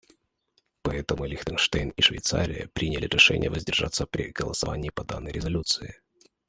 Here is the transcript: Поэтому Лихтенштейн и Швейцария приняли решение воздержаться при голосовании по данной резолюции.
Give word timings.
Поэтому 0.81 1.25
Лихтенштейн 1.25 1.89
и 1.91 2.01
Швейцария 2.01 2.67
приняли 2.73 3.05
решение 3.05 3.51
воздержаться 3.51 4.07
при 4.07 4.31
голосовании 4.31 4.89
по 4.89 5.03
данной 5.03 5.31
резолюции. 5.31 6.01